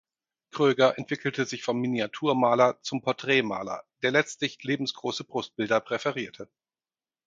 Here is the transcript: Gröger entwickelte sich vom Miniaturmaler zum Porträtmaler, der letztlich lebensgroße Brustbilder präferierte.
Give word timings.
Gröger 0.49 0.97
entwickelte 0.97 1.45
sich 1.45 1.61
vom 1.61 1.79
Miniaturmaler 1.79 2.81
zum 2.81 3.03
Porträtmaler, 3.03 3.83
der 4.01 4.09
letztlich 4.09 4.63
lebensgroße 4.63 5.23
Brustbilder 5.25 5.79
präferierte. 5.79 6.49